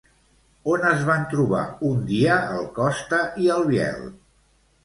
[0.75, 4.13] On es van trobar un dia el Costa i el Biel?